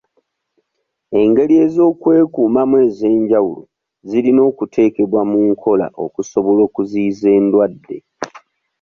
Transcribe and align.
Engeri 1.21 1.55
ez'okwekuumamu 1.65 2.75
ez'enjawulo 2.87 3.63
zirina 4.09 4.41
okuteekebwa 4.49 5.21
mu 5.29 5.39
nkola 5.49 5.87
okusobola 6.03 6.61
okuziyiza 6.67 7.27
endwadde. 7.37 7.97